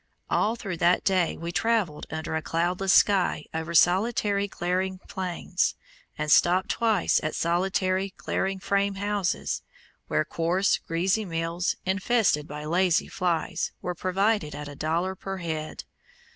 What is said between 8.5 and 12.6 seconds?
frame houses, where coarse, greasy meals, infested